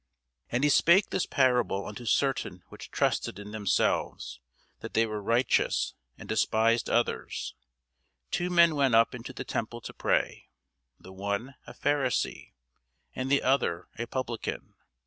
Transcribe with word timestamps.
And 0.51 0.63
he 0.63 0.69
spake 0.71 1.11
this 1.11 1.27
parable 1.27 1.85
unto 1.85 2.05
certain 2.07 2.63
which 2.69 2.89
trusted 2.89 3.37
in 3.37 3.51
themselves 3.51 4.39
that 4.79 4.95
they 4.95 5.05
were 5.05 5.21
righteous, 5.21 5.93
and 6.17 6.27
despised 6.27 6.89
others: 6.89 7.53
two 8.31 8.49
men 8.49 8.73
went 8.73 8.95
up 8.95 9.13
into 9.13 9.31
the 9.31 9.45
temple 9.45 9.79
to 9.81 9.93
pray; 9.93 10.49
the 10.99 11.13
one 11.13 11.53
a 11.67 11.75
Pharisee, 11.75 12.53
and 13.15 13.29
the 13.29 13.43
other 13.43 13.89
a 13.99 14.07
publican. 14.07 14.73